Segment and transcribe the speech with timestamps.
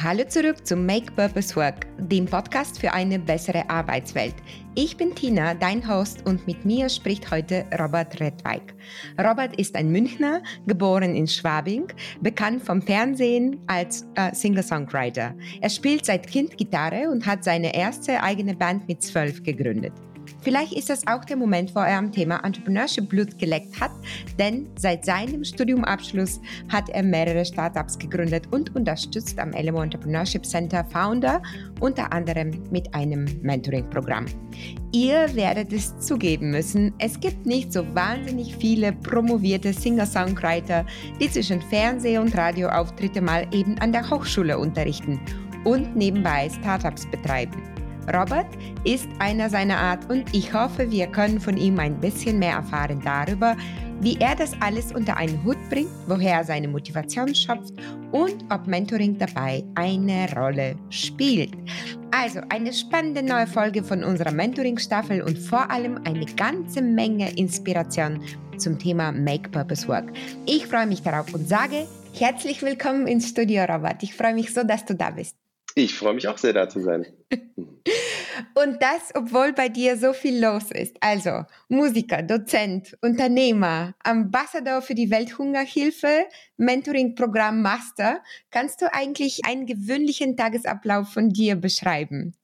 [0.00, 4.36] Hallo zurück zu Make Purpose Work, dem Podcast für eine bessere Arbeitswelt.
[4.76, 8.76] Ich bin Tina, dein Host, und mit mir spricht heute Robert Redweig.
[9.18, 11.88] Robert ist ein Münchner, geboren in Schwabing,
[12.20, 15.34] bekannt vom Fernsehen als äh, Singer-Songwriter.
[15.60, 19.94] Er spielt seit Kind Gitarre und hat seine erste eigene Band mit zwölf gegründet.
[20.40, 23.90] Vielleicht ist das auch der Moment, wo er am Thema Entrepreneurship Blut geleckt hat,
[24.38, 30.84] denn seit seinem Studiumabschluss hat er mehrere Startups gegründet und unterstützt am LMO Entrepreneurship Center
[30.84, 31.42] Founder
[31.80, 34.26] unter anderem mit einem Mentoring-Programm.
[34.92, 40.86] Ihr werdet es zugeben müssen, es gibt nicht so wahnsinnig viele promovierte Singer-Songwriter,
[41.20, 45.20] die zwischen Fernseh- und Radioauftritte mal eben an der Hochschule unterrichten
[45.64, 47.77] und nebenbei Startups betreiben.
[48.14, 48.46] Robert
[48.84, 53.02] ist einer seiner Art und ich hoffe, wir können von ihm ein bisschen mehr erfahren
[53.04, 53.56] darüber,
[54.00, 57.74] wie er das alles unter einen Hut bringt, woher er seine Motivation schöpft
[58.12, 61.52] und ob Mentoring dabei eine Rolle spielt.
[62.10, 68.20] Also eine spannende neue Folge von unserer Mentoring-Staffel und vor allem eine ganze Menge Inspiration
[68.56, 70.12] zum Thema Make Purpose Work.
[70.46, 74.02] Ich freue mich darauf und sage herzlich willkommen ins Studio, Robert.
[74.02, 75.36] Ich freue mich so, dass du da bist.
[75.78, 77.06] Ich freue mich auch sehr, da zu sein.
[78.54, 80.96] Und das, obwohl bei dir so viel los ist.
[80.98, 88.20] Also Musiker, Dozent, Unternehmer, Ambassador für die Welthungerhilfe, Mentoring-Programm Master.
[88.50, 92.34] Kannst du eigentlich einen gewöhnlichen Tagesablauf von dir beschreiben?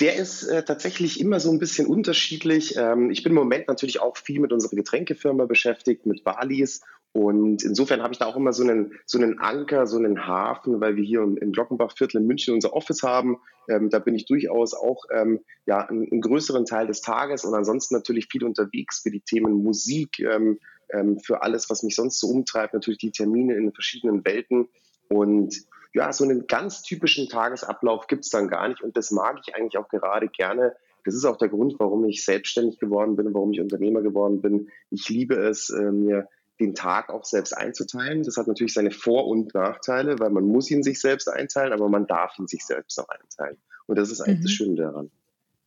[0.00, 2.76] Der ist äh, tatsächlich immer so ein bisschen unterschiedlich.
[2.76, 6.80] Ähm, ich bin im Moment natürlich auch viel mit unserer Getränkefirma beschäftigt, mit Balis
[7.14, 10.80] und insofern habe ich da auch immer so einen, so einen Anker, so einen Hafen,
[10.80, 13.38] weil wir hier im, Glockenbachviertel in München unser Office haben.
[13.68, 17.54] Ähm, da bin ich durchaus auch ähm, ja, einen, einen, größeren Teil des Tages und
[17.54, 20.58] ansonsten natürlich viel unterwegs für die Themen Musik, ähm,
[20.92, 24.68] ähm, für alles, was mich sonst so umtreibt, natürlich die Termine in verschiedenen Welten.
[25.08, 25.54] Und
[25.92, 29.54] ja, so einen ganz typischen Tagesablauf gibt es dann gar nicht und das mag ich
[29.54, 30.74] eigentlich auch gerade gerne.
[31.04, 34.70] Das ist auch der Grund, warum ich selbstständig geworden bin, warum ich Unternehmer geworden bin.
[34.90, 36.28] Ich liebe es, äh, mir
[36.60, 38.22] den Tag auch selbst einzuteilen.
[38.22, 41.88] Das hat natürlich seine Vor- und Nachteile, weil man muss ihn sich selbst einteilen, aber
[41.88, 43.58] man darf ihn sich selbst auch einteilen.
[43.86, 44.42] Und das ist eigentlich mhm.
[44.44, 45.10] das Schöne daran.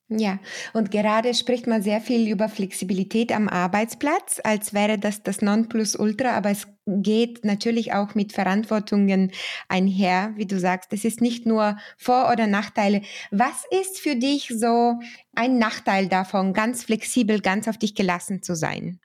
[0.09, 0.39] Ja,
[0.71, 6.31] und gerade spricht man sehr viel über Flexibilität am Arbeitsplatz, als wäre das das Nonplusultra,
[6.31, 9.33] aber es geht natürlich auch mit Verantwortungen
[9.67, 10.93] einher, wie du sagst.
[10.93, 13.01] Es ist nicht nur Vor- oder Nachteile.
[13.31, 14.97] Was ist für dich so
[15.35, 19.01] ein Nachteil davon, ganz flexibel, ganz auf dich gelassen zu sein?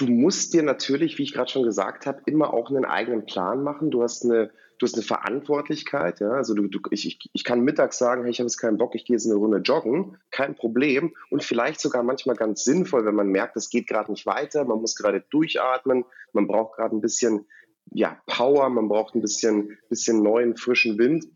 [0.00, 3.62] Du musst dir natürlich, wie ich gerade schon gesagt habe, immer auch einen eigenen Plan
[3.62, 3.90] machen.
[3.90, 6.20] Du hast eine, du hast eine Verantwortlichkeit.
[6.20, 6.30] Ja?
[6.30, 9.04] Also du, du, ich, ich, kann mittags sagen, hey, ich habe jetzt keinen Bock, ich
[9.04, 11.14] gehe jetzt eine Runde joggen, kein Problem.
[11.30, 14.80] Und vielleicht sogar manchmal ganz sinnvoll, wenn man merkt, es geht gerade nicht weiter, man
[14.80, 17.46] muss gerade durchatmen, man braucht gerade ein bisschen
[17.92, 21.26] ja, Power, man braucht ein bisschen, bisschen neuen, frischen Wind.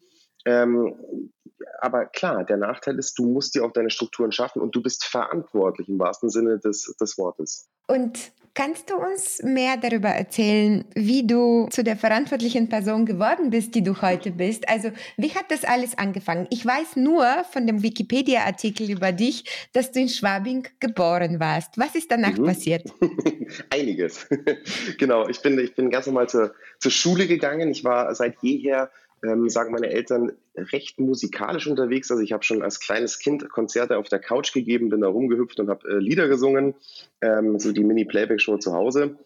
[0.47, 1.31] Ähm,
[1.81, 5.05] aber klar, der Nachteil ist, du musst dir auch deine Strukturen schaffen und du bist
[5.05, 7.69] verantwortlich im wahrsten Sinne des, des Wortes.
[7.87, 13.75] Und kannst du uns mehr darüber erzählen, wie du zu der verantwortlichen Person geworden bist,
[13.75, 14.69] die du heute bist?
[14.69, 16.47] Also, wie hat das alles angefangen?
[16.51, 21.77] Ich weiß nur von dem Wikipedia-Artikel über dich, dass du in Schwabing geboren warst.
[21.77, 22.45] Was ist danach mhm.
[22.45, 22.91] passiert?
[23.71, 24.27] Einiges.
[24.99, 27.71] genau, ich bin, ich bin ganz normal zur, zur Schule gegangen.
[27.71, 28.91] Ich war seit jeher
[29.25, 32.11] ähm, sagen meine Eltern, recht musikalisch unterwegs.
[32.11, 35.59] Also ich habe schon als kleines Kind Konzerte auf der Couch gegeben, bin da rumgehüpft
[35.61, 36.75] und habe äh, Lieder gesungen,
[37.21, 39.17] ähm, so die Mini-Playback-Show zu Hause.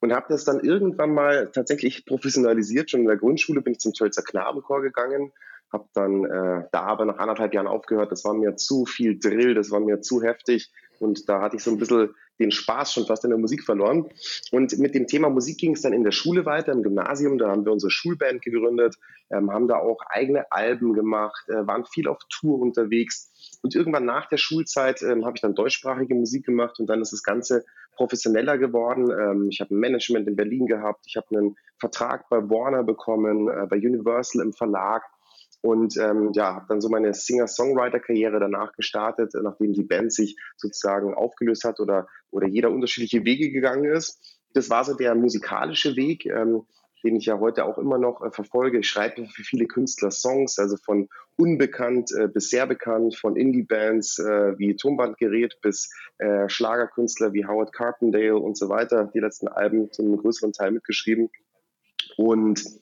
[0.00, 2.90] Und habe das dann irgendwann mal tatsächlich professionalisiert.
[2.90, 5.32] Schon in der Grundschule bin ich zum Tölzer Knabenchor gegangen,
[5.72, 8.12] habe dann äh, da aber nach anderthalb Jahren aufgehört.
[8.12, 10.70] Das war mir zu viel Drill, das war mir zu heftig.
[11.02, 14.08] Und da hatte ich so ein bisschen den Spaß schon fast in der Musik verloren.
[14.50, 17.38] Und mit dem Thema Musik ging es dann in der Schule weiter, im Gymnasium.
[17.38, 18.96] Da haben wir unsere Schulband gegründet,
[19.30, 23.30] ähm, haben da auch eigene Alben gemacht, äh, waren viel auf Tour unterwegs.
[23.62, 27.12] Und irgendwann nach der Schulzeit ähm, habe ich dann deutschsprachige Musik gemacht und dann ist
[27.12, 27.64] das Ganze
[27.96, 29.10] professioneller geworden.
[29.10, 33.48] Ähm, ich habe ein Management in Berlin gehabt, ich habe einen Vertrag bei Warner bekommen,
[33.48, 35.02] äh, bei Universal im Verlag
[35.62, 41.14] und ähm, ja, habe dann so meine Singer-Songwriter-Karriere danach gestartet, nachdem die Band sich sozusagen
[41.14, 44.40] aufgelöst hat oder, oder jeder unterschiedliche Wege gegangen ist.
[44.54, 46.66] Das war so der musikalische Weg, ähm,
[47.04, 48.80] den ich ja heute auch immer noch äh, verfolge.
[48.80, 54.18] Ich schreibe für viele Künstler Songs, also von unbekannt äh, bis sehr bekannt, von Indie-Bands
[54.18, 59.10] äh, wie Tonbandgerät bis äh, Schlagerkünstler wie Howard Carpendale und so weiter.
[59.14, 61.30] Die letzten Alben zum größeren Teil mitgeschrieben.
[62.16, 62.81] Und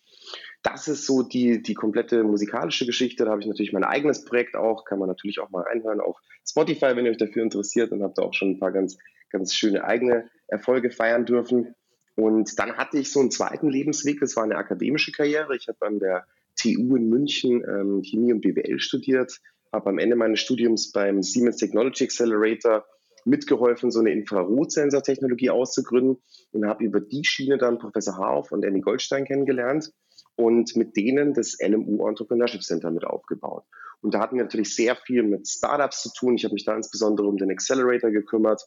[0.62, 3.24] das ist so die, die komplette musikalische Geschichte.
[3.24, 6.18] Da habe ich natürlich mein eigenes Projekt auch, kann man natürlich auch mal reinhören auf
[6.46, 8.98] Spotify, wenn ihr euch dafür interessiert und habt da auch schon ein paar ganz,
[9.30, 11.74] ganz schöne eigene Erfolge feiern dürfen.
[12.16, 15.56] Und dann hatte ich so einen zweiten Lebensweg, das war eine akademische Karriere.
[15.56, 16.26] Ich habe an der
[16.56, 19.40] TU in München ähm, Chemie und BWL studiert,
[19.72, 22.84] habe am Ende meines Studiums beim Siemens Technology Accelerator
[23.24, 26.18] mitgeholfen, so eine Infrarotsensortechnologie auszugründen
[26.52, 29.92] und habe über die Schiene dann Professor Hauf und Annie Goldstein kennengelernt
[30.40, 33.64] und mit denen das LMU Entrepreneurship Center mit aufgebaut.
[34.00, 36.34] Und da hatten wir natürlich sehr viel mit Startups zu tun.
[36.36, 38.66] Ich habe mich da insbesondere um den Accelerator gekümmert,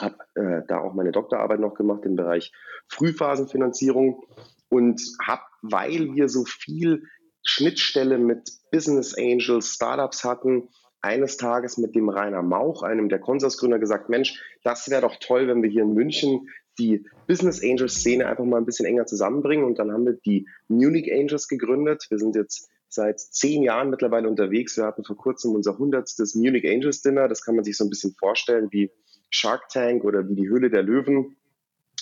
[0.00, 2.52] habe äh, da auch meine Doktorarbeit noch gemacht im Bereich
[2.86, 4.22] Frühphasenfinanzierung
[4.68, 7.02] und habe, weil wir so viel
[7.44, 10.68] Schnittstelle mit Business Angels, Startups hatten,
[11.00, 15.48] eines Tages mit dem Rainer Mauch, einem der Konsorsgründer, gesagt, Mensch, das wäre doch toll,
[15.48, 16.48] wenn wir hier in München
[16.78, 19.64] die Business Angels Szene einfach mal ein bisschen enger zusammenbringen.
[19.64, 22.06] Und dann haben wir die Munich Angels gegründet.
[22.08, 24.76] Wir sind jetzt seit zehn Jahren mittlerweile unterwegs.
[24.76, 27.28] Wir hatten vor kurzem unser hundertstes Munich Angels Dinner.
[27.28, 28.90] Das kann man sich so ein bisschen vorstellen wie
[29.30, 31.36] Shark Tank oder wie die Höhle der Löwen.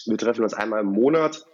[0.06, 1.44] Wir treffen uns einmal im Monat.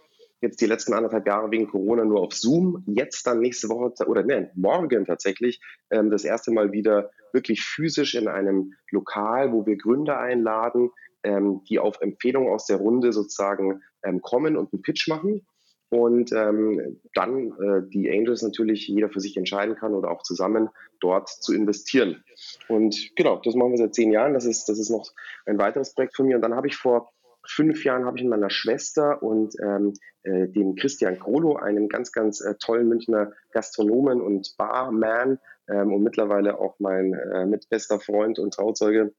[0.41, 2.83] Jetzt die letzten anderthalb Jahre wegen Corona nur auf Zoom.
[2.85, 8.13] Jetzt dann nächste Woche oder nein, morgen tatsächlich ähm, das erste Mal wieder wirklich physisch
[8.13, 10.91] in einem Lokal, wo wir Gründer einladen,
[11.23, 15.45] ähm, die auf Empfehlung aus der Runde sozusagen ähm, kommen und einen Pitch machen
[15.93, 20.69] und ähm, dann äh, die Angels natürlich jeder für sich entscheiden kann oder auch zusammen
[20.99, 22.23] dort zu investieren.
[22.67, 24.33] Und genau, das machen wir seit zehn Jahren.
[24.33, 25.11] Das ist, das ist noch
[25.45, 26.37] ein weiteres Projekt von mir.
[26.37, 27.11] Und dann habe ich vor
[27.47, 29.93] fünf Jahren habe ich mit meiner Schwester und ähm,
[30.23, 35.37] äh, dem Christian Krolo, einem ganz, ganz äh, tollen Münchner Gastronomen und Barman
[35.67, 39.13] ähm, und mittlerweile auch mein äh, mitbester Freund und Trauzeuge,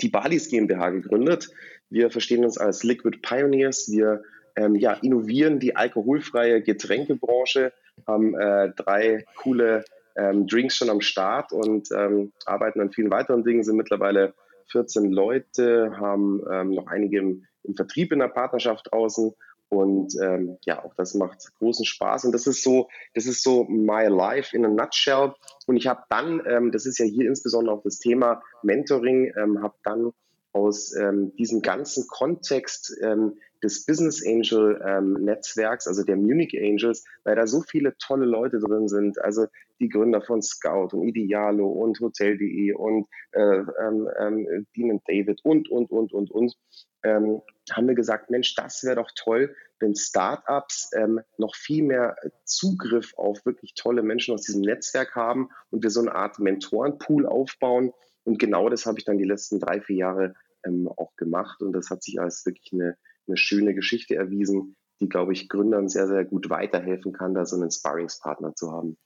[0.00, 1.50] die Balis GmbH gegründet.
[1.90, 3.90] Wir verstehen uns als Liquid Pioneers.
[3.90, 4.22] Wir
[4.56, 7.72] ähm, ja, innovieren die alkoholfreie Getränkebranche,
[8.06, 9.84] haben äh, drei coole
[10.16, 14.34] ähm, Drinks schon am Start und ähm, arbeiten an vielen weiteren Dingen, sind mittlerweile
[14.72, 19.32] 14 Leute, haben ähm, noch einige im, im, Vertrieb in der Partnerschaft draußen
[19.68, 22.24] und ähm, ja, auch das macht großen Spaß.
[22.24, 25.34] Und das ist so, das ist so my life in a nutshell.
[25.66, 29.62] Und ich habe dann, ähm, das ist ja hier insbesondere auch das Thema Mentoring, ähm,
[29.62, 30.12] habe dann
[30.52, 37.04] aus ähm, diesem ganzen Kontext ähm, des Business Angel ähm, Netzwerks, also der Munich Angels,
[37.24, 39.46] weil da so viele tolle Leute drin sind, also
[39.80, 45.70] die Gründer von Scout und Idealo und Hotel.de und äh, ähm, ähm, Dean David und,
[45.70, 46.54] und, und, und, und,
[47.02, 47.40] ähm,
[47.72, 53.12] haben wir gesagt, Mensch, das wäre doch toll, wenn Startups ähm, noch viel mehr Zugriff
[53.16, 57.92] auf wirklich tolle Menschen aus diesem Netzwerk haben und wir so eine Art Mentorenpool aufbauen.
[58.24, 60.34] Und genau das habe ich dann die letzten drei, vier Jahre
[60.64, 61.62] ähm, auch gemacht.
[61.62, 62.96] Und das hat sich als wirklich eine,
[63.26, 67.56] eine schöne Geschichte erwiesen, die, glaube ich, Gründern sehr, sehr gut weiterhelfen kann, da so
[67.56, 68.96] einen Sparringspartner zu haben.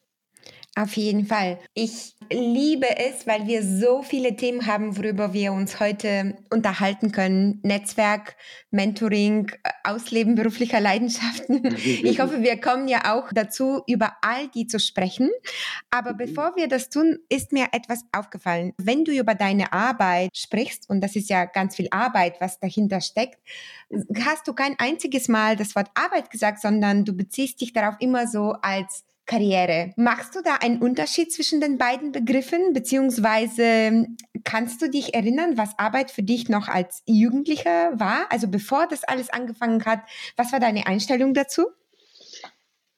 [0.77, 1.59] Auf jeden Fall.
[1.75, 7.59] Ich liebe es, weil wir so viele Themen haben, worüber wir uns heute unterhalten können.
[7.65, 8.37] Netzwerk,
[8.71, 9.51] Mentoring,
[9.83, 11.77] Ausleben beruflicher Leidenschaften.
[12.03, 15.31] Ich hoffe, wir kommen ja auch dazu, über all die zu sprechen.
[15.91, 16.19] Aber mhm.
[16.19, 18.73] bevor wir das tun, ist mir etwas aufgefallen.
[18.79, 23.01] Wenn du über deine Arbeit sprichst, und das ist ja ganz viel Arbeit, was dahinter
[23.01, 23.39] steckt,
[24.25, 28.27] hast du kein einziges Mal das Wort Arbeit gesagt, sondern du beziehst dich darauf immer
[28.27, 29.93] so als Karriere.
[29.97, 34.07] Machst du da einen Unterschied zwischen den beiden Begriffen, beziehungsweise
[34.43, 38.27] kannst du dich erinnern, was Arbeit für dich noch als Jugendlicher war?
[38.31, 40.01] Also bevor das alles angefangen hat,
[40.37, 41.69] was war deine Einstellung dazu?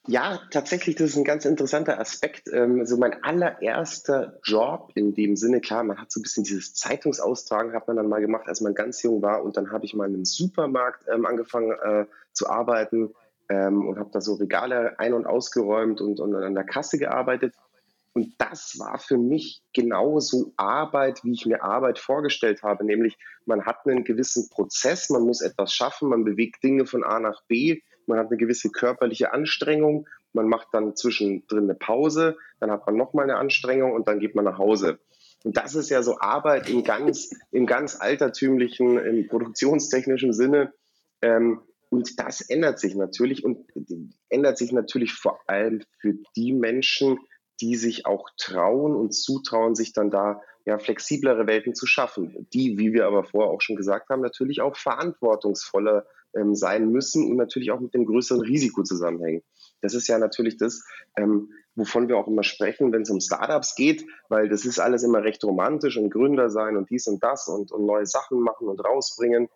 [0.08, 2.48] Ja, tatsächlich, das ist ein ganz interessanter Aspekt.
[2.50, 6.74] Ähm, so mein allererster Job in dem Sinne, klar, man hat so ein bisschen dieses
[6.74, 9.44] Zeitungsaustragen, hat man dann mal gemacht, als man ganz jung war.
[9.44, 13.14] Und dann habe ich mal einem Supermarkt ähm, angefangen äh, zu arbeiten
[13.52, 17.54] ähm, und habe da so Regale ein- und ausgeräumt und, und an der Kasse gearbeitet.
[18.14, 22.84] Und das war für mich genauso Arbeit, wie ich mir Arbeit vorgestellt habe.
[22.84, 27.20] Nämlich, man hat einen gewissen Prozess, man muss etwas schaffen, man bewegt Dinge von A
[27.20, 32.70] nach B, man hat eine gewisse körperliche Anstrengung, man macht dann zwischendrin eine Pause, dann
[32.70, 34.98] hat man nochmal eine Anstrengung und dann geht man nach Hause.
[35.44, 40.72] Und das ist ja so Arbeit im ganz, im ganz altertümlichen, im produktionstechnischen Sinne.
[41.20, 41.60] Ähm,
[41.92, 43.66] und das ändert sich natürlich und
[44.30, 47.18] ändert sich natürlich vor allem für die Menschen,
[47.60, 52.78] die sich auch trauen und zutrauen, sich dann da ja, flexiblere Welten zu schaffen, die,
[52.78, 57.36] wie wir aber vorher auch schon gesagt haben, natürlich auch verantwortungsvoller ähm, sein müssen und
[57.36, 59.42] natürlich auch mit dem größeren Risiko zusammenhängen.
[59.82, 60.82] Das ist ja natürlich das,
[61.18, 65.02] ähm, wovon wir auch immer sprechen, wenn es um Startups geht, weil das ist alles
[65.02, 68.68] immer recht romantisch und Gründer sein und dies und das und, und neue Sachen machen
[68.68, 69.50] und rausbringen.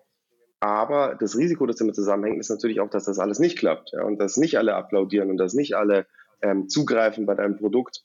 [0.67, 4.03] Aber das Risiko, das damit zusammenhängt, ist natürlich auch, dass das alles nicht klappt ja,
[4.03, 6.07] und dass nicht alle applaudieren und dass nicht alle
[6.43, 8.03] ähm, zugreifen bei deinem Produkt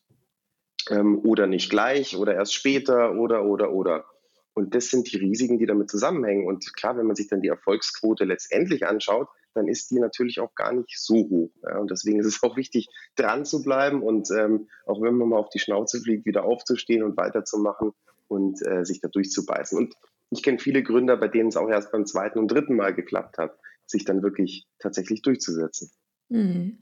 [0.92, 4.06] ähm, oder nicht gleich oder erst später oder, oder, oder.
[4.54, 6.46] Und das sind die Risiken, die damit zusammenhängen.
[6.46, 10.54] Und klar, wenn man sich dann die Erfolgsquote letztendlich anschaut, dann ist die natürlich auch
[10.54, 11.50] gar nicht so hoch.
[11.64, 11.80] Ja?
[11.80, 15.40] Und deswegen ist es auch wichtig, dran zu bleiben und ähm, auch wenn man mal
[15.40, 17.94] auf die Schnauze fliegt, wieder aufzustehen und weiterzumachen
[18.28, 19.80] und äh, sich da durchzubeißen.
[19.80, 19.96] Und
[20.32, 23.38] ich kenne viele Gründer, bei denen es auch erst beim zweiten und dritten Mal geklappt
[23.38, 25.92] hat, sich dann wirklich tatsächlich durchzusetzen.
[26.32, 26.78] Mhm.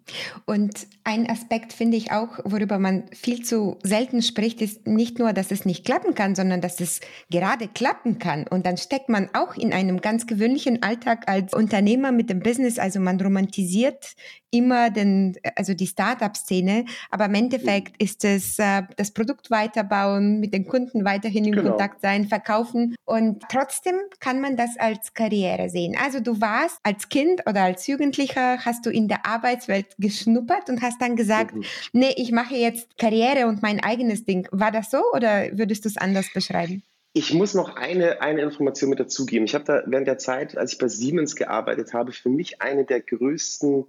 [0.46, 5.34] Und ein Aspekt finde ich auch, worüber man viel zu selten spricht, ist nicht nur,
[5.34, 7.02] dass es nicht klappen kann, sondern dass es
[7.32, 8.46] gerade klappen kann.
[8.48, 12.78] Und dann steckt man auch in einem ganz gewöhnlichen Alltag als Unternehmer mit dem Business.
[12.78, 14.14] Also man romantisiert
[14.52, 18.06] immer den, also die Startup-Szene, aber im Endeffekt mhm.
[18.06, 21.72] ist es äh, das Produkt weiterbauen, mit den Kunden weiterhin in genau.
[21.72, 25.96] Kontakt sein, verkaufen und trotzdem kann man das als Karriere sehen.
[26.04, 30.82] Also du warst als Kind oder als Jugendlicher, hast du in der Arbeitswelt geschnuppert und
[30.82, 31.64] hast dann gesagt, mhm.
[31.94, 34.48] nee, ich mache jetzt Karriere und mein eigenes Ding.
[34.52, 36.84] War das so oder würdest du es anders beschreiben?
[37.14, 39.46] Ich muss noch eine, eine Information mit dazugeben.
[39.46, 42.86] Ich habe da während der Zeit, als ich bei Siemens gearbeitet habe, für mich eine
[42.86, 43.88] der größten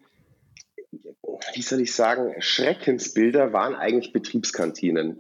[1.55, 5.19] wie soll ich sagen, Schreckensbilder waren eigentlich Betriebskantinen.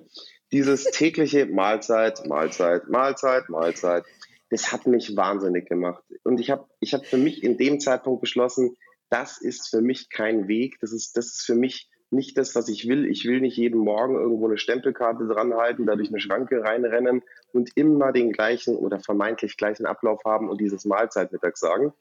[0.53, 4.05] Dieses tägliche Mahlzeit, Mahlzeit, Mahlzeit, Mahlzeit,
[4.51, 6.03] das hat mich wahnsinnig gemacht.
[6.25, 8.77] Und ich habe ich hab für mich in dem Zeitpunkt beschlossen,
[9.09, 12.69] das ist für mich kein Weg, das ist, das ist für mich nicht das, was
[12.69, 13.07] ich will.
[13.07, 17.23] Ich will nicht jeden Morgen irgendwo eine Stempelkarte dranhalten, da durch eine Schranke reinrennen
[17.53, 21.93] und immer den gleichen oder vermeintlich gleichen Ablauf haben und dieses Mahlzeitmittag sagen.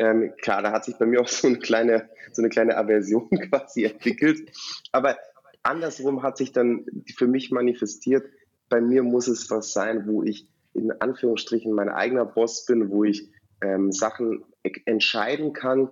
[0.00, 3.28] Ähm, klar, da hat sich bei mir auch so eine kleine, so eine kleine Aversion
[3.50, 4.50] quasi entwickelt.
[4.92, 5.18] Aber
[5.62, 8.24] andersrum hat sich dann für mich manifestiert,
[8.70, 13.04] bei mir muss es was sein, wo ich in Anführungsstrichen mein eigener Boss bin, wo
[13.04, 13.28] ich
[13.62, 14.42] ähm, Sachen
[14.86, 15.90] entscheiden kann.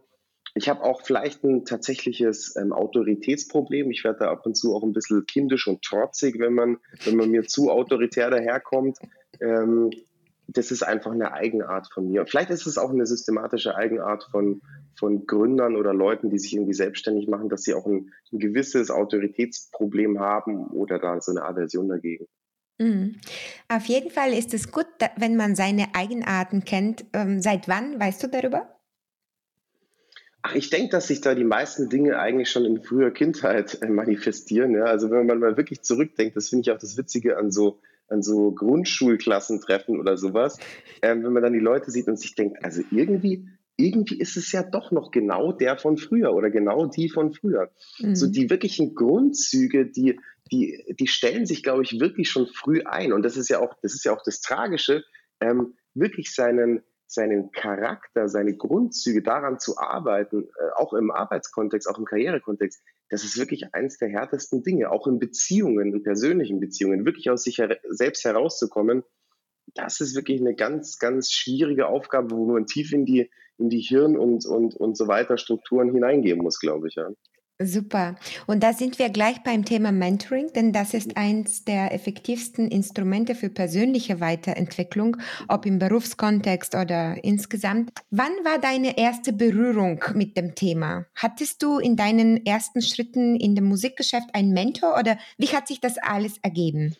[0.54, 3.90] Ich habe auch vielleicht ein tatsächliches ähm, Autoritätsproblem.
[3.90, 7.16] Ich werde da ab und zu auch ein bisschen kindisch und trotzig, wenn man, wenn
[7.16, 8.96] man mir zu autoritär daherkommt.
[9.40, 9.90] Ähm,
[10.48, 12.26] das ist einfach eine Eigenart von mir.
[12.26, 14.62] Vielleicht ist es auch eine systematische Eigenart von,
[14.98, 18.90] von Gründern oder Leuten, die sich irgendwie selbstständig machen, dass sie auch ein, ein gewisses
[18.90, 22.26] Autoritätsproblem haben oder da so eine Aversion dagegen.
[22.78, 23.16] Mhm.
[23.68, 24.86] Auf jeden Fall ist es gut,
[25.16, 27.04] wenn man seine Eigenarten kennt.
[27.12, 28.74] Ähm, seit wann weißt du darüber?
[30.40, 33.88] Ach, ich denke, dass sich da die meisten Dinge eigentlich schon in früher Kindheit äh,
[33.88, 34.72] manifestieren.
[34.72, 34.84] Ja?
[34.84, 38.22] Also wenn man mal wirklich zurückdenkt, das finde ich auch das Witzige an so an
[38.22, 40.58] so Grundschulklassentreffen oder sowas,
[41.02, 44.50] ähm, wenn man dann die Leute sieht und sich denkt, also irgendwie, irgendwie ist es
[44.52, 47.70] ja doch noch genau der von früher oder genau die von früher.
[47.98, 48.16] Mhm.
[48.16, 50.18] So die wirklichen Grundzüge, die,
[50.50, 53.12] die, die stellen sich, glaube ich, wirklich schon früh ein.
[53.12, 55.04] Und das ist ja auch, das ist ja auch das Tragische,
[55.40, 61.98] ähm, wirklich seinen, seinen Charakter, seine Grundzüge daran zu arbeiten, äh, auch im Arbeitskontext, auch
[61.98, 67.06] im Karrierekontext, das ist wirklich eines der härtesten Dinge, auch in Beziehungen, in persönlichen Beziehungen,
[67.06, 69.02] wirklich aus sich selbst herauszukommen.
[69.74, 73.80] Das ist wirklich eine ganz, ganz schwierige Aufgabe, wo man tief in die, in die
[73.80, 76.96] Hirn- und, und, und so weiter Strukturen hineingehen muss, glaube ich.
[76.96, 77.08] Ja.
[77.60, 78.14] Super.
[78.46, 83.34] Und da sind wir gleich beim Thema Mentoring, denn das ist eins der effektivsten Instrumente
[83.34, 85.16] für persönliche Weiterentwicklung,
[85.48, 87.90] ob im Berufskontext oder insgesamt.
[88.10, 91.06] Wann war deine erste Berührung mit dem Thema?
[91.16, 95.80] Hattest du in deinen ersten Schritten in dem Musikgeschäft einen Mentor oder wie hat sich
[95.80, 96.94] das alles ergeben?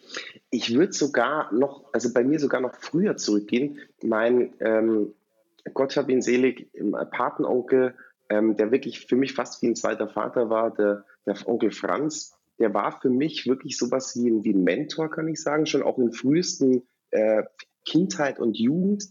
[0.50, 3.78] Ich würde sogar noch, also bei mir sogar noch früher zurückgehen.
[4.02, 5.14] Mein ähm,
[5.74, 6.68] Gott hab ihn selig,
[7.12, 7.94] Patenonkel
[8.28, 12.34] ähm, der wirklich für mich fast wie ein zweiter Vater war, der, der Onkel Franz,
[12.58, 15.82] der war für mich wirklich sowas wie ein, wie ein Mentor, kann ich sagen, schon
[15.82, 17.44] auch in frühesten äh,
[17.84, 19.04] Kindheit und Jugend.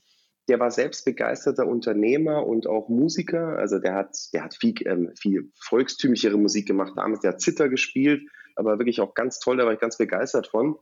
[0.50, 3.58] Der war selbst begeisterter Unternehmer und auch Musiker.
[3.58, 7.22] Also der hat, der hat viel, ähm, viel volkstümlichere Musik gemacht damals.
[7.22, 9.58] Der hat Zither gespielt, aber wirklich auch ganz toll.
[9.58, 10.78] Da war ich ganz begeistert von.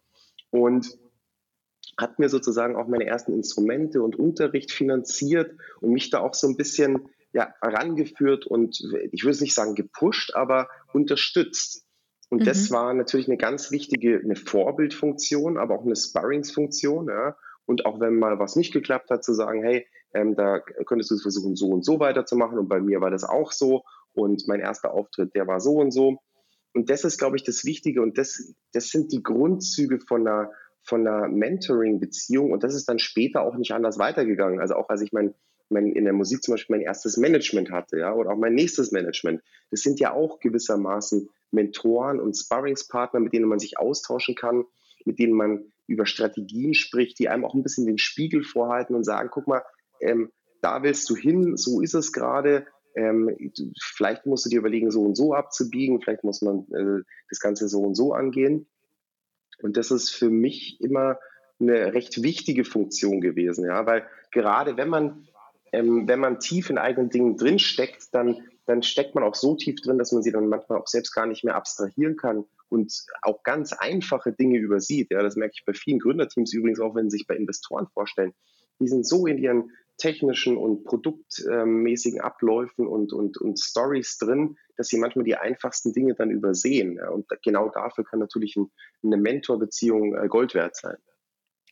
[0.51, 0.97] Und
[1.97, 6.47] hat mir sozusagen auch meine ersten Instrumente und Unterricht finanziert und mich da auch so
[6.47, 8.79] ein bisschen ja, herangeführt und
[9.11, 11.85] ich würde es nicht sagen gepusht, aber unterstützt.
[12.29, 12.45] Und mhm.
[12.45, 17.09] das war natürlich eine ganz wichtige, eine Vorbildfunktion, aber auch eine Sparringsfunktion.
[17.09, 17.35] Ja.
[17.65, 21.15] Und auch wenn mal was nicht geklappt hat, zu sagen, hey, ähm, da könntest du
[21.15, 22.57] es versuchen, so und so weiterzumachen.
[22.57, 23.83] Und bei mir war das auch so.
[24.13, 26.19] Und mein erster Auftritt, der war so und so.
[26.73, 28.01] Und das ist, glaube ich, das Wichtige.
[28.01, 30.51] Und das, das sind die Grundzüge von einer,
[30.83, 32.53] von einer Mentoring-Beziehung.
[32.53, 34.61] Und das ist dann später auch nicht anders weitergegangen.
[34.61, 35.33] Also auch als ich mein
[35.69, 38.91] mein, in der Musik zum Beispiel mein erstes Management hatte, ja, oder auch mein nächstes
[38.91, 39.41] Management.
[39.71, 44.65] Das sind ja auch gewissermaßen Mentoren und Sparringspartner, mit denen man sich austauschen kann,
[45.05, 49.03] mit denen man über Strategien spricht, die einem auch ein bisschen den Spiegel vorhalten und
[49.03, 49.63] sagen, guck mal,
[50.01, 50.31] ähm,
[50.61, 52.65] da willst du hin, so ist es gerade.
[52.95, 53.35] Ähm,
[53.79, 57.67] vielleicht musst du dir überlegen, so und so abzubiegen, vielleicht muss man äh, das Ganze
[57.67, 58.67] so und so angehen.
[59.61, 61.19] Und das ist für mich immer
[61.59, 65.27] eine recht wichtige Funktion gewesen, ja, weil gerade wenn man
[65.75, 69.81] ähm, wenn man tief in eigenen Dingen drinsteckt, dann, dann steckt man auch so tief
[69.81, 73.43] drin, dass man sie dann manchmal auch selbst gar nicht mehr abstrahieren kann und auch
[73.43, 75.11] ganz einfache Dinge übersieht.
[75.11, 78.33] Ja, das merke ich bei vielen Gründerteams übrigens auch, wenn sie sich bei Investoren vorstellen.
[78.79, 84.87] Die sind so in ihren technischen und produktmäßigen Abläufen und, und, und Stories drin, dass
[84.87, 86.99] sie manchmal die einfachsten Dinge dann übersehen.
[86.99, 88.71] Und genau dafür kann natürlich ein,
[89.03, 90.97] eine Mentorbeziehung äh, Gold wert sein.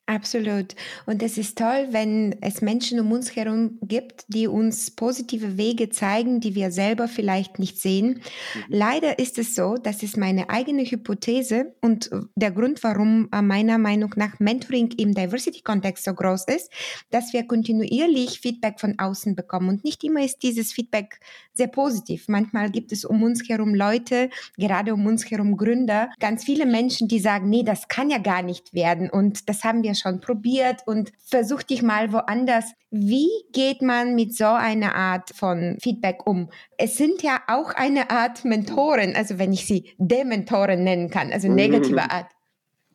[0.06, 0.76] Absolut.
[1.06, 5.92] Und es ist toll, wenn es Menschen um uns herum gibt, die uns positive Wege
[5.92, 8.20] zeigen, die wir selber vielleicht nicht sehen.
[8.54, 8.64] Mhm.
[8.68, 13.78] Leider ist es so, das ist meine eigene Hypothese und der Grund, warum äh, meiner
[13.78, 16.70] Meinung nach Mentoring im Diversity-Kontext so groß ist,
[17.10, 19.70] dass wir kontinuierlich Feedback von außen bekommen.
[19.70, 21.22] Und nicht immer ist dieses Feedback
[21.54, 22.28] sehr positiv.
[22.28, 27.08] Manchmal gibt es um uns herum Leute, gerade um uns herum Gründer, ganz viele Menschen,
[27.08, 29.10] die sagen, nee, das kann ja gar nicht werden.
[29.10, 32.74] Und das haben wir ja schon probiert und versuch dich mal woanders.
[32.92, 36.50] Wie geht man mit so einer Art von Feedback um?
[36.78, 41.48] Es sind ja auch eine Art Mentoren, also wenn ich sie Dementoren nennen kann, also
[41.48, 42.28] negative Art.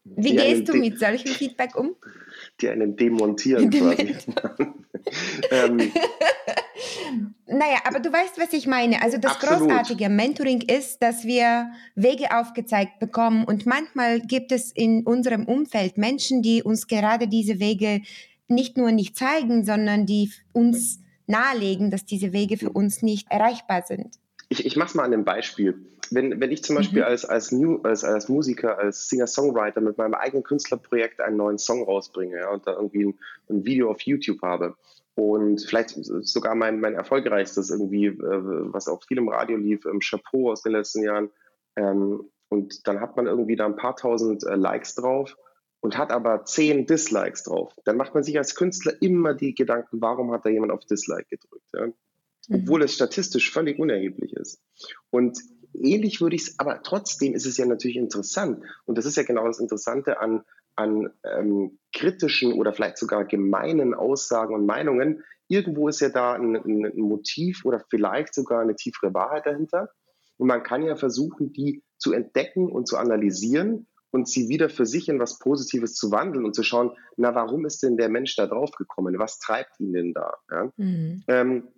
[0.04, 1.94] Wie die gehst du mit solchem Feedback um?
[2.60, 4.16] Die einen demontieren quasi.
[5.50, 5.78] ähm,
[7.46, 9.00] naja, aber du weißt, was ich meine.
[9.02, 9.68] Also das Absolut.
[9.68, 15.98] Großartige Mentoring ist, dass wir Wege aufgezeigt bekommen und manchmal gibt es in unserem Umfeld
[15.98, 18.02] Menschen, die uns gerade diese Wege
[18.48, 23.82] nicht nur nicht zeigen, sondern die uns nahelegen, dass diese Wege für uns nicht erreichbar
[23.86, 24.16] sind.
[24.48, 25.78] Ich, ich mache es mal an einem Beispiel.
[26.10, 27.08] Wenn, wenn ich zum Beispiel mhm.
[27.08, 31.82] als, als, New, als, als Musiker, als Singer-Songwriter mit meinem eigenen Künstlerprojekt einen neuen Song
[31.82, 33.18] rausbringe ja, und da irgendwie ein,
[33.50, 34.74] ein Video auf YouTube habe,
[35.18, 39.98] und vielleicht sogar mein, mein erfolgreichstes irgendwie, äh, was auch viel im Radio lief, im
[39.98, 41.30] Chapeau aus den letzten Jahren.
[41.74, 45.36] Ähm, und dann hat man irgendwie da ein paar tausend äh, Likes drauf
[45.80, 47.74] und hat aber zehn Dislikes drauf.
[47.84, 51.26] Dann macht man sich als Künstler immer die Gedanken, warum hat da jemand auf Dislike
[51.28, 51.66] gedrückt?
[51.74, 51.86] Ja?
[51.86, 51.94] Mhm.
[52.52, 54.60] Obwohl es statistisch völlig unerheblich ist.
[55.10, 55.36] Und
[55.74, 58.64] ähnlich würde ich es, aber trotzdem ist es ja natürlich interessant.
[58.84, 60.42] Und das ist ja genau das Interessante an,
[60.76, 65.22] an ähm, kritischen oder vielleicht sogar gemeinen Aussagen und Meinungen.
[65.48, 69.90] Irgendwo ist ja da ein, ein, Motiv oder vielleicht sogar eine tiefere Wahrheit dahinter.
[70.36, 74.86] Und man kann ja versuchen, die zu entdecken und zu analysieren und sie wieder für
[74.86, 78.36] sich in was Positives zu wandeln und zu schauen, na, warum ist denn der Mensch
[78.36, 79.18] da drauf gekommen?
[79.18, 80.34] Was treibt ihn denn da?
[80.50, 80.72] Ja?
[80.76, 81.24] Mhm.
[81.28, 81.68] Ähm,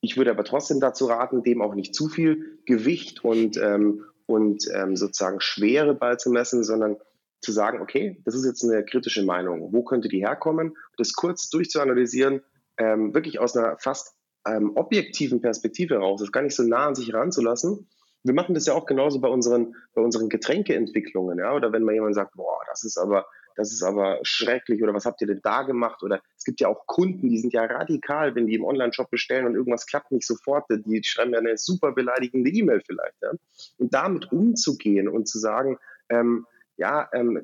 [0.00, 4.64] ich würde aber trotzdem dazu raten, dem auch nicht zu viel Gewicht und, ähm, und
[4.74, 6.96] ähm, sozusagen Schwere beizumessen, sondern
[7.40, 11.48] zu sagen, okay, das ist jetzt eine kritische Meinung, wo könnte die herkommen, das kurz
[11.50, 12.42] durchzuanalysieren,
[12.78, 14.14] ähm, wirklich aus einer fast
[14.46, 17.88] ähm, objektiven Perspektive heraus, das gar nicht so nah an sich heranzulassen.
[18.22, 21.94] Wir machen das ja auch genauso bei unseren, bei unseren Getränkeentwicklungen, ja, oder wenn mal
[21.94, 25.40] jemand sagt, boah, das ist aber, das ist aber schrecklich oder was habt ihr denn
[25.42, 26.02] da gemacht?
[26.02, 29.46] Oder es gibt ja auch Kunden, die sind ja radikal, wenn die im Online-Shop bestellen
[29.46, 33.16] und irgendwas klappt nicht sofort, die schreiben ja eine super beleidigende E-Mail vielleicht.
[33.22, 33.32] Ja?
[33.78, 35.78] Und damit umzugehen und zu sagen,
[36.10, 37.42] ähm, ja, ähm,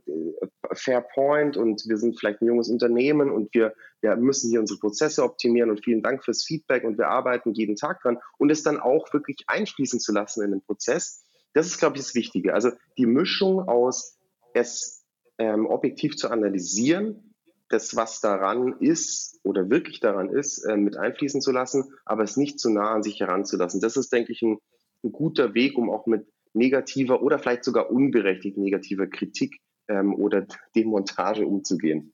[0.73, 4.79] Fair Point und wir sind vielleicht ein junges Unternehmen und wir, wir müssen hier unsere
[4.79, 8.63] Prozesse optimieren und vielen Dank fürs Feedback und wir arbeiten jeden Tag dran und es
[8.63, 11.25] dann auch wirklich einfließen zu lassen in den Prozess.
[11.55, 12.53] Das ist, glaube ich, das Wichtige.
[12.53, 14.19] Also die Mischung aus
[14.55, 15.02] es
[15.39, 17.35] ähm, objektiv zu analysieren,
[17.69, 22.37] das, was daran ist oder wirklich daran ist, äh, mit einfließen zu lassen, aber es
[22.37, 23.81] nicht zu nah an sich heranzulassen.
[23.81, 24.59] Das ist, denke ich, ein,
[25.03, 30.47] ein guter Weg, um auch mit negativer oder vielleicht sogar unberechtigt negativer Kritik ähm, oder
[30.77, 32.13] Demontage umzugehen.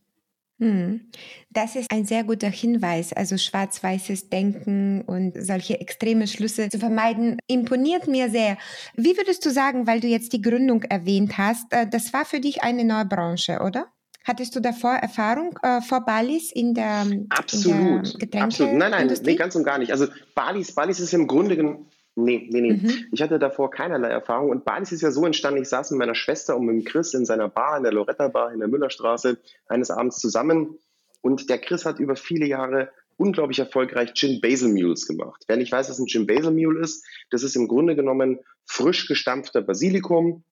[0.59, 1.09] Hm.
[1.51, 3.13] Das ist ein sehr guter Hinweis.
[3.13, 8.59] Also schwarz-weißes Denken und solche extreme Schlüsse zu vermeiden, imponiert mir sehr.
[8.95, 12.41] Wie würdest du sagen, weil du jetzt die Gründung erwähnt hast, äh, das war für
[12.41, 13.87] dich eine neue Branche, oder?
[14.25, 18.75] Hattest du davor Erfahrung äh, vor Balis in der, absolut, in der Absolut.
[18.75, 19.93] Nein, nein, nee, ganz und gar nicht.
[19.93, 21.87] Also Balis, Balis ist im Grunde genommen
[22.21, 22.73] Nee, nee, nee.
[22.73, 23.07] Mhm.
[23.13, 24.51] Ich hatte davor keinerlei Erfahrung.
[24.51, 27.15] Und Balis ist ja so entstanden, ich saß mit meiner Schwester und mit dem Chris
[27.15, 30.79] in seiner Bar, in der Loretta Bar in der Müllerstraße, eines Abends zusammen.
[31.21, 35.45] Und der Chris hat über viele Jahre unglaublich erfolgreich Gin Basil Mules gemacht.
[35.47, 39.07] Wer nicht weiß, was ein Gin Basil Mule ist, das ist im Grunde genommen frisch
[39.07, 40.43] gestampfter Basilikum.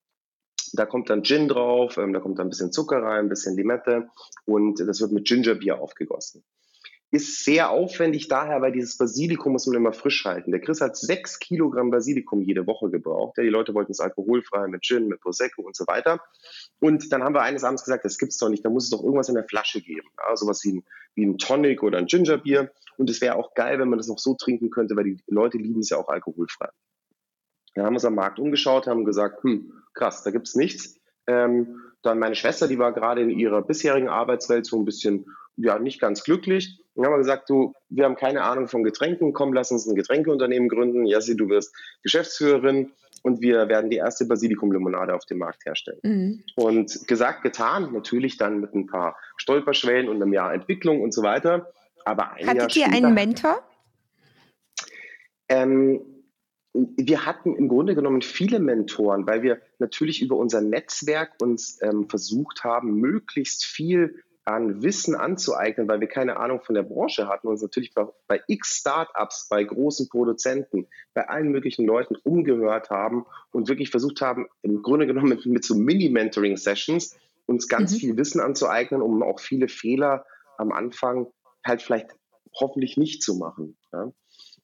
[0.71, 3.57] Da kommt dann Gin drauf, ähm, da kommt dann ein bisschen Zucker rein, ein bisschen
[3.57, 4.09] Limette
[4.45, 6.43] und das wird mit Gingerbier aufgegossen
[7.09, 10.51] ist sehr aufwendig daher, weil dieses Basilikum muss man immer frisch halten.
[10.51, 13.37] Der Chris hat sechs Kilogramm Basilikum jede Woche gebraucht.
[13.37, 16.19] Ja, die Leute wollten es alkoholfrei mit Gin, mit Prosecco und so weiter.
[16.79, 19.01] Und dann haben wir eines Abends gesagt, das gibt's doch nicht, da muss es doch
[19.01, 20.09] irgendwas in der Flasche geben.
[20.17, 20.83] Ja, sowas wie ein,
[21.15, 22.71] wie ein Tonic oder ein Gingerbier.
[22.97, 25.57] Und es wäre auch geil, wenn man das noch so trinken könnte, weil die Leute
[25.57, 26.69] lieben es ja auch alkoholfrei.
[27.73, 30.99] Dann haben wir uns am Markt umgeschaut, haben gesagt, hm, krass, da gibt's nichts.
[31.27, 35.25] Ähm, dann meine Schwester, die war gerade in ihrer bisherigen Arbeitswelt so ein bisschen,
[35.57, 39.33] ja, nicht ganz glücklich Dann haben wir gesagt, du, wir haben keine Ahnung von Getränken,
[39.33, 41.05] komm, lass uns ein Getränkeunternehmen gründen.
[41.05, 42.91] Jassi, du wirst Geschäftsführerin
[43.23, 45.99] und wir werden die erste Basilikumlimonade auf dem Markt herstellen.
[46.03, 46.43] Mhm.
[46.55, 51.23] Und gesagt, getan, natürlich dann mit ein paar Stolperschwellen und einem Jahr Entwicklung und so
[51.23, 51.71] weiter.
[52.05, 53.61] Aber ein Hattet Jahr ihr einen Mentor?
[55.49, 56.16] Ähm,
[56.97, 62.09] wir hatten im Grunde genommen viele Mentoren, weil wir natürlich über unser Netzwerk uns ähm,
[62.09, 67.47] versucht haben, möglichst viel an Wissen anzueignen, weil wir keine Ahnung von der Branche hatten
[67.47, 72.89] und uns natürlich bei, bei x Startups, bei großen Produzenten, bei allen möglichen Leuten umgehört
[72.89, 77.97] haben und wirklich versucht haben, im Grunde genommen mit, mit so Mini-Mentoring-Sessions uns ganz mhm.
[77.97, 80.25] viel Wissen anzueignen, um auch viele Fehler
[80.57, 81.27] am Anfang
[81.65, 82.15] halt vielleicht
[82.53, 83.77] hoffentlich nicht zu machen.
[83.91, 84.13] Ja?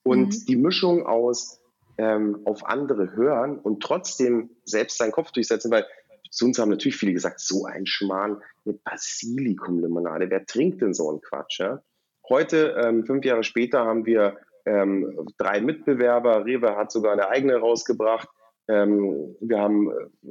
[0.04, 0.45] Und mhm.
[0.47, 1.60] die Mischung aus
[1.98, 5.86] ähm, auf andere hören und trotzdem selbst seinen Kopf durchsetzen, weil
[6.30, 10.30] zu uns haben natürlich viele gesagt, so ein Schmarrn mit Basilikumlimonade.
[10.30, 11.60] Wer trinkt denn so einen Quatsch?
[11.60, 11.84] Ja?
[12.28, 16.46] Heute, ähm, fünf Jahre später, haben wir ähm, drei Mitbewerber.
[16.46, 18.28] Rewe hat sogar eine eigene rausgebracht.
[18.68, 20.28] Ähm, wir haben äh,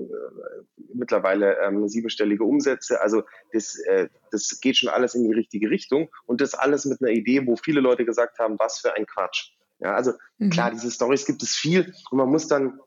[0.94, 3.00] mittlerweile ähm, siebenstellige Umsätze.
[3.00, 3.22] Also
[3.52, 6.08] das, äh, das geht schon alles in die richtige Richtung.
[6.24, 9.52] Und das alles mit einer Idee, wo viele Leute gesagt haben, was für ein Quatsch.
[9.82, 10.50] Ja, also mhm.
[10.50, 12.78] klar, diese Stories gibt es viel und man muss dann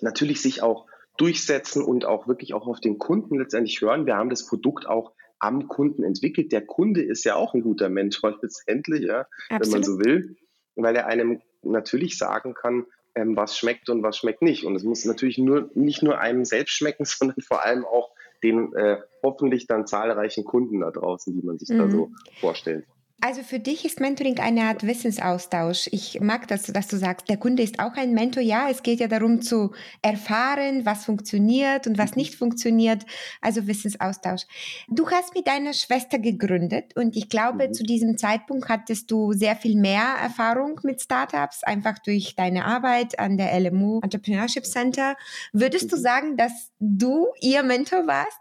[0.00, 4.06] natürlich sich auch durchsetzen und auch wirklich auch auf den Kunden letztendlich hören.
[4.06, 6.52] Wir haben das Produkt auch am Kunden entwickelt.
[6.52, 10.36] Der Kunde ist ja auch ein guter Mentor letztendlich, ja, wenn man so will,
[10.76, 14.64] weil er einem natürlich sagen kann, ähm, was schmeckt und was schmeckt nicht.
[14.64, 18.10] Und es muss natürlich nur, nicht nur einem selbst schmecken, sondern vor allem auch
[18.42, 21.78] den äh, hoffentlich dann zahlreichen Kunden da draußen, die man sich mhm.
[21.78, 22.86] da so vorstellt.
[23.24, 25.88] Also für dich ist Mentoring eine Art Wissensaustausch.
[25.92, 28.42] Ich mag das, dass du sagst, der Kunde ist auch ein Mentor.
[28.42, 29.70] Ja, es geht ja darum zu
[30.02, 32.16] erfahren, was funktioniert und was mhm.
[32.16, 33.06] nicht funktioniert.
[33.40, 34.42] Also Wissensaustausch.
[34.88, 37.74] Du hast mit deiner Schwester gegründet und ich glaube, mhm.
[37.74, 43.20] zu diesem Zeitpunkt hattest du sehr viel mehr Erfahrung mit Startups, einfach durch deine Arbeit
[43.20, 45.14] an der LMU Entrepreneurship Center.
[45.52, 46.00] Würdest du mhm.
[46.00, 48.40] sagen, dass du ihr Mentor warst?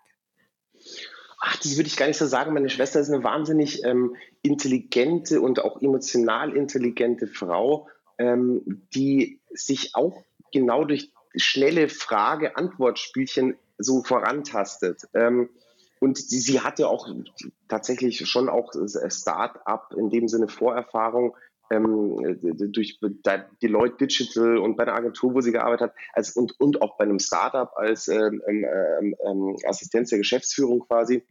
[1.42, 2.54] Ach, das würde ich gar nicht so sagen.
[2.54, 9.96] Meine Schwester ist eine wahnsinnig ähm, intelligente und auch emotional intelligente Frau, ähm, die sich
[9.96, 10.24] auch
[10.54, 15.02] genau durch schnelle Frage-Antwort-Spielchen so vorantastet.
[15.14, 15.50] Ähm,
[16.00, 17.08] und sie, sie hatte auch
[17.68, 18.72] tatsächlich schon auch
[19.10, 21.36] Start-up in dem Sinne Vorerfahrung
[21.72, 22.40] ähm,
[22.72, 23.00] durch
[23.62, 27.06] Deloitte Digital und bei einer Agentur, wo sie gearbeitet hat, als, und, und auch bei
[27.06, 31.24] einem Startup als ähm, ähm, ähm, Assistenz der Geschäftsführung quasi.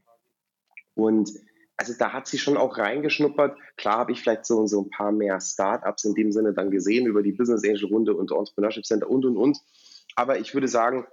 [0.94, 1.30] Und
[1.76, 3.56] also da hat sie schon auch reingeschnuppert.
[3.76, 7.06] Klar habe ich vielleicht so, so ein paar mehr Startups in dem Sinne dann gesehen
[7.06, 9.58] über die Business Angel Runde und Entrepreneurship Center und und und.
[10.14, 11.06] Aber ich würde sagen,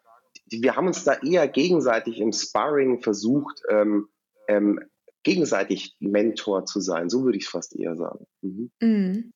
[0.49, 4.09] wir haben uns da eher gegenseitig im Sparring versucht, ähm,
[4.47, 4.81] ähm,
[5.27, 7.09] gegenseitig Mentor zu sein.
[7.09, 8.25] So würde ich es fast eher sagen.
[8.41, 8.71] Mhm.
[8.79, 9.31] Mm.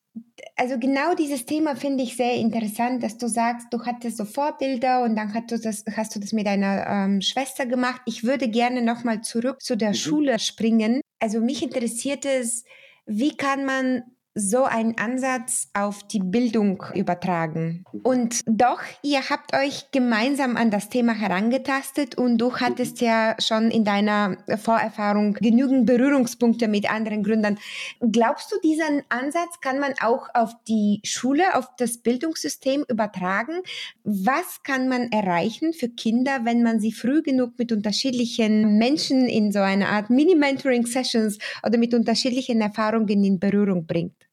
[0.56, 5.02] Also genau dieses Thema finde ich sehr interessant, dass du sagst, du hattest so Vorbilder
[5.02, 8.00] und dann hast du das, hast du das mit deiner ähm, Schwester gemacht.
[8.06, 9.94] Ich würde gerne nochmal zurück zu der mhm.
[9.94, 11.00] Schule springen.
[11.18, 12.64] Also mich interessiert es,
[13.06, 14.02] wie kann man
[14.34, 17.84] so einen Ansatz auf die Bildung übertragen.
[18.02, 23.70] Und doch, ihr habt euch gemeinsam an das Thema herangetastet und du hattest ja schon
[23.70, 27.58] in deiner Vorerfahrung genügend Berührungspunkte mit anderen Gründern.
[28.00, 33.60] Glaubst du, diesen Ansatz kann man auch auf die Schule, auf das Bildungssystem übertragen?
[34.04, 39.52] Was kann man erreichen für Kinder, wenn man sie früh genug mit unterschiedlichen Menschen in
[39.52, 44.31] so einer Art Mini-Mentoring-Sessions oder mit unterschiedlichen Erfahrungen in Berührung bringt?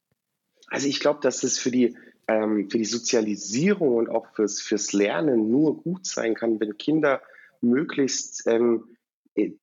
[0.70, 1.96] Also ich glaube, dass es für die,
[2.28, 7.20] ähm, für die Sozialisierung und auch fürs, fürs Lernen nur gut sein kann, wenn Kinder
[7.60, 8.96] möglichst ähm,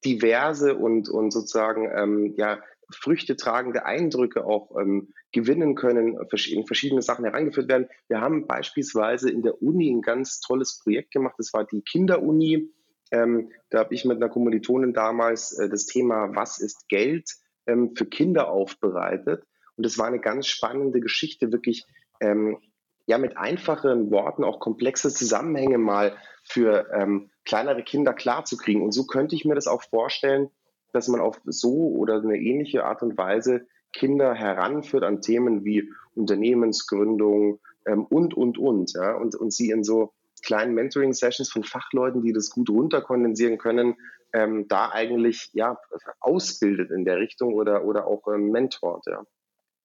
[0.06, 6.18] diverse und, und sozusagen ähm, ja, Früchte tragende Eindrücke auch ähm, gewinnen können,
[6.48, 7.88] in verschiedene Sachen herangeführt werden.
[8.08, 11.36] Wir haben beispielsweise in der Uni ein ganz tolles Projekt gemacht.
[11.38, 12.70] Das war die Kinderuni.
[13.12, 17.30] Ähm, da habe ich mit einer Kommilitonin damals äh, das Thema Was ist Geld
[17.66, 19.44] ähm, für Kinder aufbereitet.
[19.78, 21.86] Und es war eine ganz spannende Geschichte, wirklich
[22.20, 22.58] ähm,
[23.06, 28.82] ja mit einfachen Worten auch komplexe Zusammenhänge mal für ähm, kleinere Kinder klarzukriegen.
[28.82, 30.50] Und so könnte ich mir das auch vorstellen,
[30.94, 35.92] dass man auf so oder eine ähnliche Art und Weise Kinder heranführt an Themen wie
[36.16, 38.94] Unternehmensgründung ähm, und, und, und.
[38.94, 40.14] Ja, und, und sie in so
[40.44, 43.96] kleinen Mentoring-Sessions von Fachleuten, die das gut runterkondensieren können,
[44.34, 45.78] ähm, da eigentlich ja,
[46.20, 49.06] ausbildet in der Richtung oder, oder auch ähm, mentort.
[49.08, 49.26] Ja.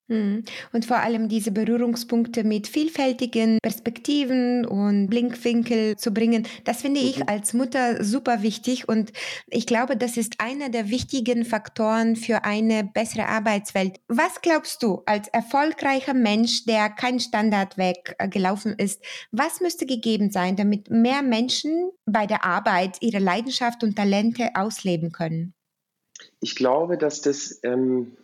[0.09, 0.45] Mhm.
[0.73, 7.19] Und vor allem diese Berührungspunkte mit vielfältigen Perspektiven und Blinkwinkel zu bringen, das finde ich
[7.19, 7.25] mhm.
[7.29, 8.88] als Mutter super wichtig.
[8.88, 9.12] Und
[9.49, 14.01] ich glaube, das ist einer der wichtigen Faktoren für eine bessere Arbeitswelt.
[14.09, 20.31] Was glaubst du als erfolgreicher Mensch, der kein Standardweg äh, gelaufen ist, was müsste gegeben
[20.31, 25.55] sein, damit mehr Menschen bei der Arbeit ihre Leidenschaft und Talente ausleben können?
[26.41, 28.17] Ich glaube, dass das ähm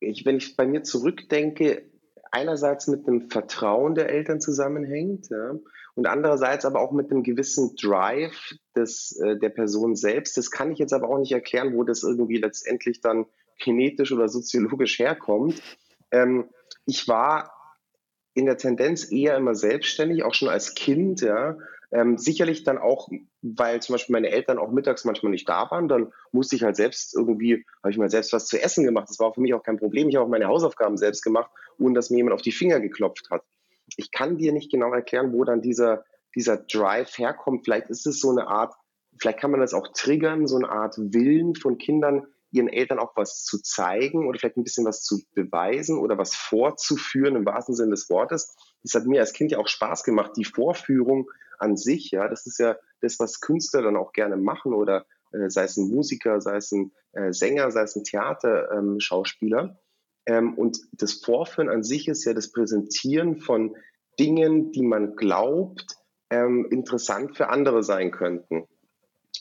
[0.00, 1.82] ich, wenn ich bei mir zurückdenke,
[2.30, 5.54] einerseits mit einem Vertrauen der Eltern zusammenhängt ja,
[5.94, 10.36] und andererseits aber auch mit einem gewissen Drive des, äh, der Person selbst.
[10.36, 13.26] Das kann ich jetzt aber auch nicht erklären, wo das irgendwie letztendlich dann
[13.58, 15.62] genetisch oder soziologisch herkommt.
[16.10, 16.48] Ähm,
[16.84, 17.52] ich war
[18.34, 21.56] in der Tendenz eher immer selbstständig, auch schon als Kind, ja,
[21.92, 23.08] ähm, sicherlich dann auch,
[23.42, 26.76] weil zum Beispiel meine Eltern auch mittags manchmal nicht da waren, dann musste ich halt
[26.76, 29.08] selbst irgendwie, habe ich mal selbst was zu essen gemacht.
[29.08, 30.08] Das war für mich auch kein Problem.
[30.08, 33.30] Ich habe auch meine Hausaufgaben selbst gemacht, ohne dass mir jemand auf die Finger geklopft
[33.30, 33.42] hat.
[33.96, 37.64] Ich kann dir nicht genau erklären, wo dann dieser, dieser Drive herkommt.
[37.64, 38.74] Vielleicht ist es so eine Art,
[39.18, 43.16] vielleicht kann man das auch triggern, so eine Art Willen von Kindern, ihren Eltern auch
[43.16, 47.74] was zu zeigen oder vielleicht ein bisschen was zu beweisen oder was vorzuführen im wahrsten
[47.74, 48.54] Sinne des Wortes.
[48.82, 52.46] Das hat mir als Kind ja auch Spaß gemacht, die Vorführung an sich, ja, das
[52.46, 56.40] ist ja das, was Künstler dann auch gerne machen oder äh, sei es ein Musiker,
[56.40, 59.62] sei es ein äh, Sänger, sei es ein Theaterschauspieler.
[59.62, 59.76] Ähm,
[60.26, 63.76] ähm, und das Vorführen an sich ist ja das Präsentieren von
[64.18, 65.96] Dingen, die man glaubt,
[66.30, 68.66] ähm, interessant für andere sein könnten.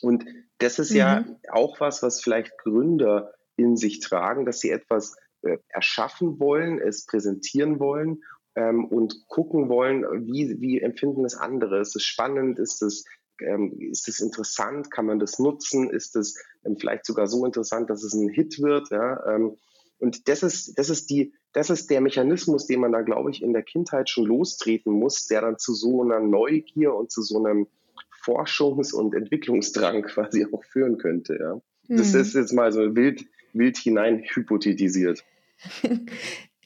[0.01, 0.25] Und
[0.59, 0.97] das ist mhm.
[0.97, 6.79] ja auch was, was vielleicht Gründer in sich tragen, dass sie etwas äh, erschaffen wollen,
[6.79, 8.23] es präsentieren wollen
[8.55, 11.79] ähm, und gucken wollen, wie, wie empfinden es andere?
[11.79, 12.59] Ist es spannend?
[12.59, 13.05] Ist es
[13.41, 14.91] ähm, ist es interessant?
[14.91, 15.89] Kann man das nutzen?
[15.89, 18.89] Ist es ähm, vielleicht sogar so interessant, dass es ein Hit wird?
[18.91, 19.35] Ja?
[19.35, 19.57] Ähm,
[19.99, 23.41] und das ist, das ist die, das ist der Mechanismus, den man da, glaube ich,
[23.41, 27.43] in der Kindheit schon lostreten muss, der dann zu so einer Neugier und zu so
[27.43, 27.67] einem
[28.25, 31.37] Forschungs- und Entwicklungsdrang quasi auch führen könnte.
[31.39, 31.61] Ja?
[31.87, 32.21] Das hm.
[32.21, 35.23] ist jetzt mal so wild, wild hinein hypothetisiert.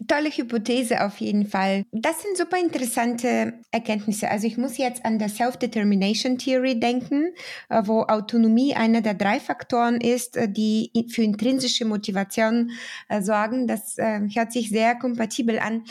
[0.07, 1.83] Tolle Hypothese auf jeden Fall.
[1.91, 4.29] Das sind super interessante Erkenntnisse.
[4.29, 7.33] Also ich muss jetzt an der Self-Determination Theory denken,
[7.67, 12.71] äh, wo Autonomie einer der drei Faktoren ist, äh, die für intrinsische Motivation
[13.09, 13.67] äh, sorgen.
[13.67, 15.83] Das hört sich sehr kompatibel an.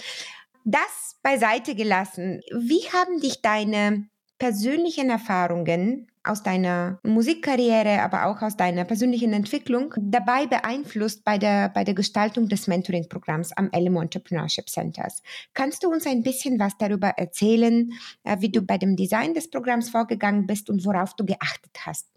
[0.65, 2.41] Das beiseite gelassen.
[2.51, 9.95] Wie haben dich deine persönlichen Erfahrungen aus deiner Musikkarriere, aber auch aus deiner persönlichen Entwicklung
[9.97, 15.23] dabei beeinflusst bei der, bei der Gestaltung des Mentoring-Programms am Elmo Entrepreneurship Centers.
[15.55, 17.91] Kannst du uns ein bisschen was darüber erzählen,
[18.25, 22.09] äh, wie du bei dem Design des Programms vorgegangen bist und worauf du geachtet hast?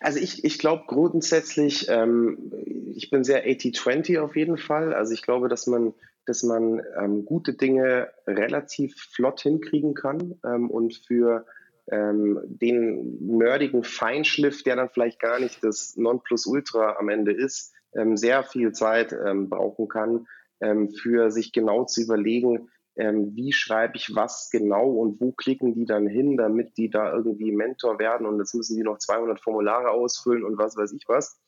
[0.00, 2.52] Also ich, ich glaube grundsätzlich, ähm,
[2.94, 4.92] ich bin sehr 80-20 auf jeden Fall.
[4.92, 5.94] Also ich glaube, dass man,
[6.26, 11.46] dass man ähm, gute Dinge relativ flott hinkriegen kann ähm, und für
[11.90, 18.16] ähm, den nerdigen Feinschliff, der dann vielleicht gar nicht das Nonplusultra am Ende ist, ähm,
[18.16, 20.26] sehr viel Zeit ähm, brauchen kann,
[20.60, 25.74] ähm, für sich genau zu überlegen, ähm, wie schreibe ich was genau und wo klicken
[25.74, 29.40] die dann hin, damit die da irgendwie Mentor werden und jetzt müssen die noch 200
[29.40, 31.40] Formulare ausfüllen und was weiß ich was.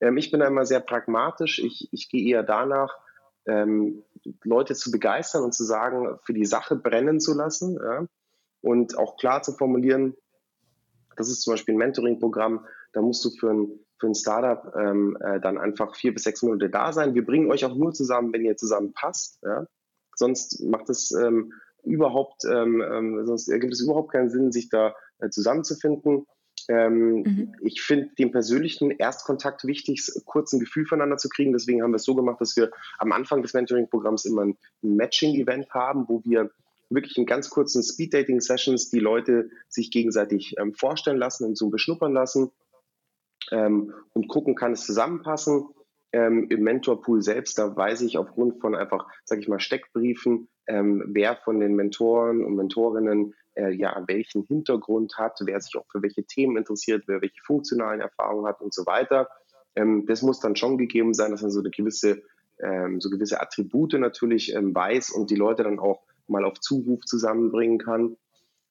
[0.00, 1.58] Ähm, ich bin immer sehr pragmatisch.
[1.58, 2.98] Ich, ich gehe eher danach,
[4.44, 7.74] Leute zu begeistern und zu sagen, für die Sache brennen zu lassen.
[7.74, 8.06] Ja?
[8.62, 10.14] Und auch klar zu formulieren,
[11.16, 15.16] das ist zum Beispiel ein Mentoring-Programm, da musst du für ein, für ein Startup ähm,
[15.20, 17.14] äh, dann einfach vier bis sechs Monate da sein.
[17.14, 19.38] Wir bringen euch auch nur zusammen, wenn ihr zusammen passt.
[19.42, 19.66] Ja?
[20.16, 21.52] Sonst macht es ähm,
[21.84, 26.26] überhaupt, ähm, ähm sonst ergibt es überhaupt keinen Sinn, sich da äh, zusammenzufinden.
[26.68, 27.54] Ähm, mhm.
[27.62, 31.52] Ich finde den persönlichen Erstkontakt wichtig, kurz ein Gefühl voneinander zu kriegen.
[31.52, 35.70] Deswegen haben wir es so gemacht, dass wir am Anfang des Mentoring-Programms immer ein Matching-Event
[35.70, 36.50] haben, wo wir
[36.94, 42.12] wirklich in ganz kurzen Speed-Dating-Sessions die Leute sich gegenseitig ähm, vorstellen lassen und so beschnuppern
[42.12, 42.50] lassen
[43.50, 45.68] ähm, und gucken, kann es zusammenpassen.
[46.12, 51.02] Ähm, Im Mentorpool selbst, da weiß ich aufgrund von einfach, sage ich mal, Steckbriefen, ähm,
[51.06, 56.02] wer von den Mentoren und Mentorinnen äh, ja welchen Hintergrund hat, wer sich auch für
[56.02, 59.28] welche Themen interessiert, wer welche funktionalen Erfahrungen hat und so weiter.
[59.74, 62.22] Ähm, das muss dann schon gegeben sein, dass man so eine gewisse
[62.60, 67.78] ähm, so gewisse Attribute natürlich weiß und die Leute dann auch mal auf Zuruf zusammenbringen
[67.78, 68.16] kann.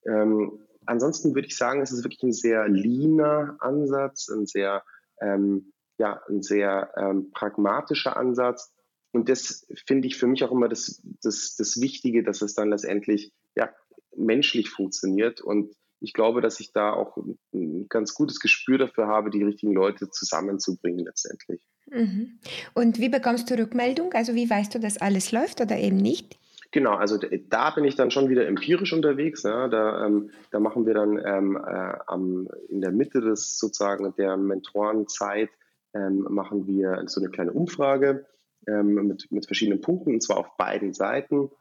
[0.06, 4.84] Ähm, ansonsten würde ich sagen, es ist wirklich ein sehr leaner Ansatz, ein sehr,
[5.22, 8.74] ähm, ja, ein sehr ähm, pragmatischer Ansatz.
[9.12, 12.70] Und das finde ich für mich auch immer das, das, das Wichtige, dass es dann
[12.70, 13.70] letztendlich ja,
[14.16, 15.42] menschlich funktioniert.
[15.42, 17.18] Und ich glaube, dass ich da auch
[17.54, 21.62] ein ganz gutes Gespür dafür habe, die richtigen Leute zusammenzubringen letztendlich.
[21.88, 22.40] Mhm.
[22.74, 24.14] Und wie bekommst du Rückmeldung?
[24.14, 26.40] Also wie weißt du, dass alles läuft oder eben nicht?
[26.72, 27.18] Genau, also
[27.50, 29.44] da bin ich dann schon wieder empirisch unterwegs.
[29.44, 29.68] Ja.
[29.68, 34.38] Da, ähm, da machen wir dann ähm, äh, am, in der Mitte des sozusagen der
[34.38, 35.50] Mentorenzeit
[35.94, 38.26] ähm, machen wir so eine kleine Umfrage
[38.68, 41.52] ähm, mit, mit verschiedenen Punkten und zwar auf beiden Seiten.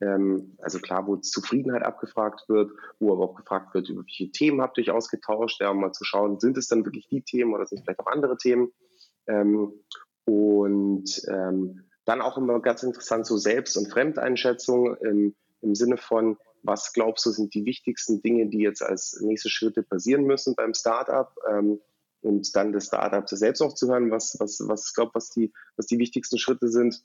[0.00, 4.62] Ähm, also klar, wo Zufriedenheit abgefragt wird, wo aber auch gefragt wird, über welche Themen
[4.62, 7.52] habt ihr euch ausgetauscht, ja, um mal zu schauen, sind es dann wirklich die Themen
[7.54, 8.70] oder sind es vielleicht auch andere Themen?
[9.26, 9.72] Ähm,
[10.26, 11.22] und
[12.04, 17.24] dann auch immer ganz interessant so Selbst- und Fremdeinschätzung im, im Sinne von, was glaubst
[17.26, 21.32] du, sind die wichtigsten Dinge, die jetzt als nächste Schritte passieren müssen beim Startup?
[21.48, 21.80] Ähm,
[22.22, 25.86] und dann das Startup selbst auch zu hören, was, was, was glaubt, was die, was
[25.86, 27.02] die wichtigsten Schritte sind.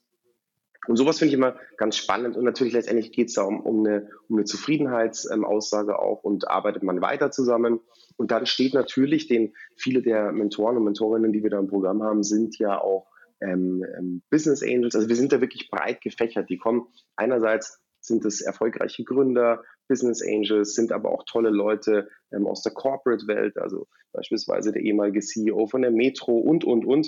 [0.88, 2.38] Und sowas finde ich immer ganz spannend.
[2.38, 6.84] Und natürlich letztendlich geht es da um, um, eine, um eine Zufriedenheitsaussage auch und arbeitet
[6.84, 7.80] man weiter zusammen.
[8.18, 12.04] Und dann steht natürlich den, viele der Mentoren und Mentorinnen, die wir da im Programm
[12.04, 13.08] haben, sind ja auch
[13.42, 14.96] ähm, ähm, Business Angels.
[14.96, 16.50] Also wir sind da wirklich breit gefächert.
[16.50, 22.48] Die kommen einerseits sind es erfolgreiche Gründer, Business Angels, sind aber auch tolle Leute ähm,
[22.48, 27.08] aus der Corporate-Welt, also beispielsweise der ehemalige CEO von der Metro und, und, und,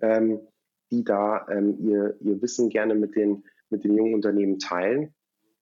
[0.00, 0.40] ähm,
[0.90, 5.14] die da ähm, ihr, ihr Wissen gerne mit den, mit den jungen Unternehmen teilen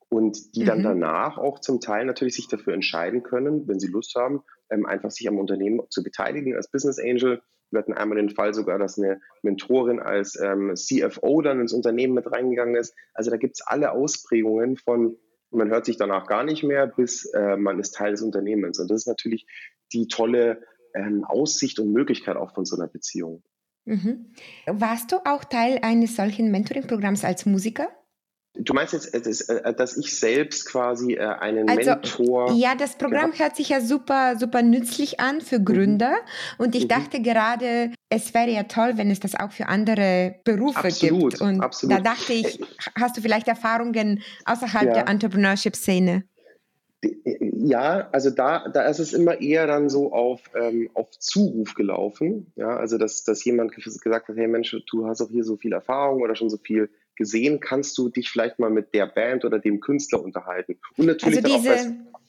[0.08, 0.66] und die mhm.
[0.66, 4.86] dann danach auch zum Teil natürlich sich dafür entscheiden können, wenn sie Lust haben, ähm,
[4.86, 7.42] einfach sich am Unternehmen zu beteiligen als Business Angel
[7.76, 12.14] wir hatten einmal den Fall sogar, dass eine Mentorin als ähm, CFO dann ins Unternehmen
[12.14, 12.94] mit reingegangen ist.
[13.14, 15.16] Also da gibt es alle Ausprägungen von,
[15.50, 18.78] man hört sich danach gar nicht mehr, bis äh, man ist Teil des Unternehmens.
[18.78, 19.46] Und das ist natürlich
[19.92, 20.62] die tolle
[20.94, 23.42] ähm, Aussicht und Möglichkeit auch von so einer Beziehung.
[23.84, 24.32] Mhm.
[24.66, 27.88] Warst du auch Teil eines solchen Mentoring-Programms als Musiker?
[28.58, 32.52] Du meinst jetzt, äh, dass ich selbst quasi äh, einen also, Mentor.
[32.52, 35.64] Ja, das Programm hört sich ja super, super nützlich an für mhm.
[35.64, 36.10] Gründer.
[36.10, 36.64] Mhm.
[36.64, 36.88] Und ich mhm.
[36.88, 41.42] dachte gerade, es wäre ja toll, wenn es das auch für andere Berufe absolut, gibt.
[41.42, 41.96] Und absolut.
[41.96, 42.60] da dachte ich,
[42.98, 44.92] hast du vielleicht Erfahrungen außerhalb ja.
[44.92, 46.24] der Entrepreneurship-Szene?
[47.02, 52.52] Ja, also da, da ist es immer eher dann so auf, ähm, auf Zuruf gelaufen.
[52.56, 55.72] Ja, also dass, dass jemand gesagt hat, hey Mensch, du hast auch hier so viel
[55.72, 59.58] Erfahrung oder schon so viel gesehen, kannst du dich vielleicht mal mit der Band oder
[59.58, 60.78] dem Künstler unterhalten.
[60.96, 62.20] Und natürlich also diese, auch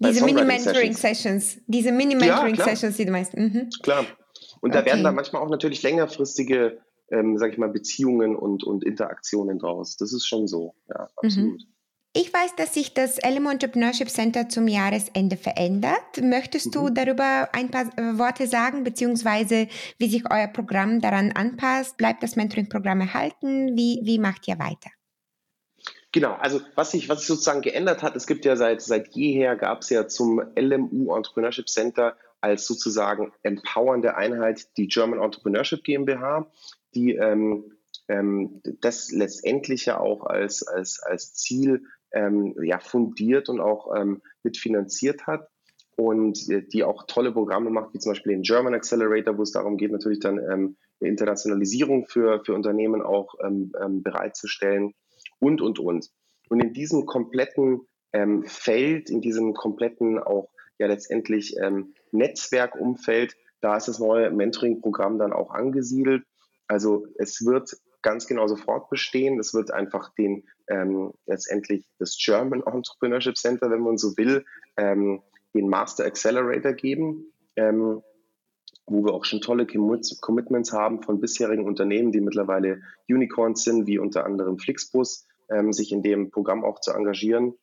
[0.00, 3.36] bei, diese Mini-Mentoring-Sessions, diese Mini-Mentoring-Sessions, die du meinst.
[3.36, 3.70] Mhm.
[3.82, 4.06] Klar.
[4.60, 4.80] Und okay.
[4.80, 6.78] da werden dann manchmal auch natürlich längerfristige,
[7.10, 9.96] ähm, sag ich mal, Beziehungen und, und Interaktionen draus.
[9.96, 11.08] Das ist schon so, ja, mhm.
[11.16, 11.60] absolut.
[11.60, 11.66] Mhm.
[12.14, 16.20] Ich weiß, dass sich das Elmo Entrepreneurship Center zum Jahresende verändert.
[16.22, 16.70] Möchtest mhm.
[16.72, 21.96] du darüber ein paar äh, Worte sagen, beziehungsweise wie sich euer Programm daran anpasst?
[21.96, 23.78] Bleibt das Mentoring-Programm erhalten?
[23.78, 24.90] Wie, wie macht ihr weiter?
[26.12, 29.56] Genau, also was sich, was sich sozusagen geändert hat, es gibt ja seit, seit jeher,
[29.56, 36.50] gab es ja zum LMU Entrepreneurship Center als sozusagen empowernde Einheit die German Entrepreneurship GmbH,
[36.94, 37.72] die ähm,
[38.08, 44.22] ähm, das letztendlich ja auch als, als, als Ziel ähm, ja, fundiert und auch ähm,
[44.42, 45.48] mitfinanziert hat
[45.96, 49.52] und äh, die auch tolle Programme macht, wie zum Beispiel den German Accelerator, wo es
[49.52, 54.94] darum geht, natürlich dann ähm, Internationalisierung für, für Unternehmen auch ähm, ähm, bereitzustellen
[55.40, 56.10] und, und, und.
[56.48, 57.80] Und in diesem kompletten
[58.12, 61.54] ähm, Feld, in diesem kompletten auch ja letztendlich
[62.10, 66.24] Netzwerkumfeld, da ist das neue Mentoring-Programm dann auch angesiedelt.
[66.66, 69.38] Also es wird ganz genauso fortbestehen.
[69.38, 74.44] Es wird einfach den ähm, letztendlich das German Entrepreneurship Center, wenn man so will,
[74.76, 75.22] ähm,
[75.54, 78.02] den Master Accelerator geben, ähm,
[78.86, 83.98] wo wir auch schon tolle Commitments haben von bisherigen Unternehmen, die mittlerweile Unicorns sind, wie
[83.98, 87.54] unter anderem Flixbus, ähm, sich in dem Programm auch zu engagieren,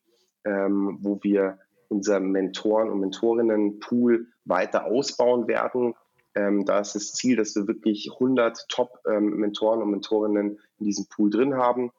[0.44, 5.94] ähm, wo wir unser Mentoren- und Mentorinnen-Pool weiter ausbauen werden.
[6.34, 11.30] Ähm, da ist das Ziel, dass wir wirklich 100 Top-Mentoren und Mentorinnen in diesem Pool
[11.30, 11.90] drin haben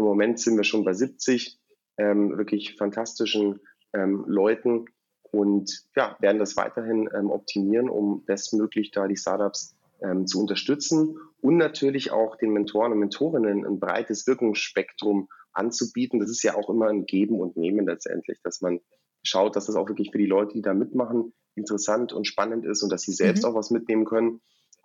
[0.00, 1.58] im Moment sind wir schon bei 70
[1.98, 3.60] ähm, wirklich fantastischen
[3.92, 4.86] ähm, Leuten
[5.30, 11.18] und ja, werden das weiterhin ähm, optimieren, um bestmöglich da die Startups ähm, zu unterstützen
[11.40, 16.18] und natürlich auch den Mentoren und Mentorinnen ein breites Wirkungsspektrum anzubieten.
[16.18, 18.80] Das ist ja auch immer ein Geben und Nehmen letztendlich, dass man
[19.22, 22.82] schaut, dass das auch wirklich für die Leute, die da mitmachen, interessant und spannend ist
[22.82, 23.50] und dass sie selbst mhm.
[23.50, 24.40] auch was mitnehmen können.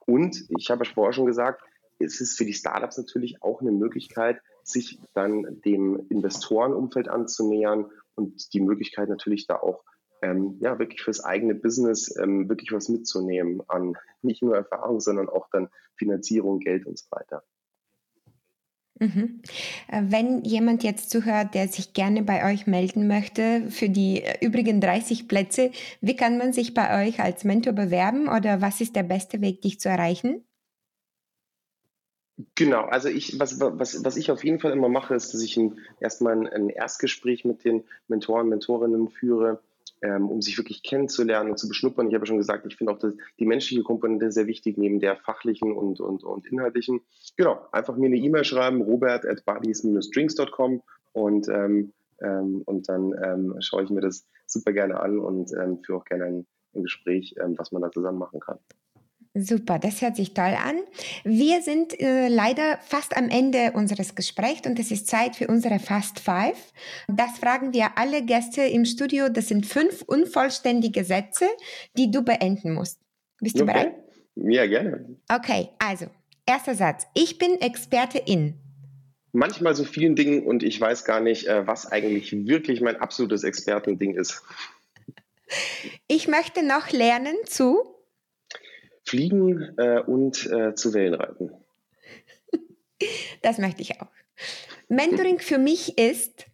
[0.06, 1.64] Und ich habe ja vorher schon gesagt,
[2.00, 8.54] es ist für die Startups natürlich auch eine Möglichkeit, sich dann dem Investorenumfeld anzunähern und
[8.54, 9.84] die Möglichkeit natürlich da auch
[10.22, 15.30] ähm, ja wirklich fürs eigene Business ähm, wirklich was mitzunehmen an nicht nur Erfahrung, sondern
[15.30, 17.44] auch dann Finanzierung, Geld und so weiter.
[19.00, 19.42] Mhm.
[19.90, 24.80] Äh, wenn jemand jetzt zuhört, der sich gerne bei euch melden möchte für die übrigen
[24.80, 25.72] 30 Plätze,
[26.02, 29.62] wie kann man sich bei euch als Mentor bewerben oder was ist der beste Weg,
[29.62, 30.46] dich zu erreichen?
[32.56, 35.56] Genau, also ich, was, was, was ich auf jeden Fall immer mache, ist, dass ich
[35.56, 39.62] ein, erstmal ein Erstgespräch mit den Mentoren, Mentorinnen führe,
[40.02, 42.08] ähm, um sich wirklich kennenzulernen und zu beschnuppern.
[42.08, 45.18] Ich habe schon gesagt, ich finde auch das, die menschliche Komponente sehr wichtig, neben der
[45.18, 47.02] fachlichen und, und, und inhaltlichen.
[47.38, 50.82] Genau, einfach mir eine E-Mail schreiben, robert at buddies-drinks.com
[51.14, 55.80] und, ähm, ähm, und dann ähm, schaue ich mir das super gerne an und ähm,
[55.84, 58.60] führe auch gerne ein, ein Gespräch, ähm, was man da zusammen machen kann.
[59.38, 60.80] Super, das hört sich toll an.
[61.26, 65.80] Wir sind äh, leider fast am Ende unseres Gesprächs und es ist Zeit für unsere
[65.80, 66.72] Fast Five.
[67.10, 69.28] Das fragen wir alle Gäste im Studio.
[69.28, 71.48] Das sind fünf unvollständige Sätze,
[71.98, 73.02] die du beenden musst.
[73.42, 73.74] Bist du okay.
[73.74, 73.96] bereit?
[74.36, 75.18] Ja, gerne.
[75.30, 76.06] Okay, also,
[76.46, 77.06] erster Satz.
[77.14, 78.54] Ich bin Experte in.
[79.34, 83.44] Manchmal so vielen Dingen und ich weiß gar nicht, äh, was eigentlich wirklich mein absolutes
[83.44, 84.44] Expertending ist.
[86.08, 87.95] Ich möchte noch lernen zu
[89.06, 91.52] Fliegen äh, und äh, zu Wellenreiten.
[93.42, 94.08] Das möchte ich auch.
[94.88, 96.46] Mentoring für mich ist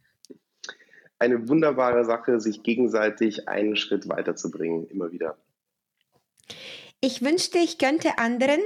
[1.20, 5.38] eine wunderbare Sache, sich gegenseitig einen Schritt weiterzubringen, immer wieder.
[7.00, 8.60] Ich wünschte, ich könnte anderen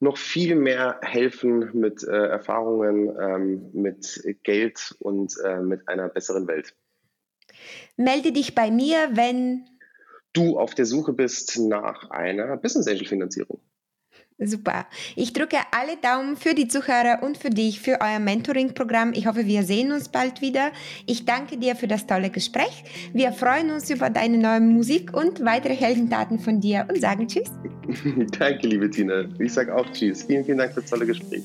[0.00, 6.46] noch viel mehr helfen mit äh, Erfahrungen, ähm, mit Geld und äh, mit einer besseren
[6.46, 6.76] Welt.
[7.96, 9.66] Melde dich bei mir, wenn
[10.34, 13.60] du auf der Suche bist nach einer Business Angel Finanzierung.
[14.38, 14.86] Super.
[15.14, 19.12] Ich drücke alle Daumen für die Zuhörer und für dich, für euer Mentoring-Programm.
[19.14, 20.72] Ich hoffe, wir sehen uns bald wieder.
[21.06, 22.84] Ich danke dir für das tolle Gespräch.
[23.12, 27.50] Wir freuen uns über deine neue Musik und weitere Heldendaten von dir und sagen Tschüss.
[28.38, 29.24] danke, liebe Tina.
[29.38, 30.24] Ich sage auch Tschüss.
[30.24, 31.44] Vielen, vielen Dank für das tolle Gespräch.